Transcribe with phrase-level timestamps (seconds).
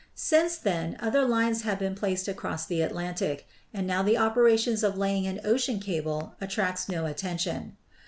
[0.15, 4.83] Since then other lines have been placed across the Atlantic; and now the opera tions
[4.83, 7.77] of laying an ocean cable attracts no attention.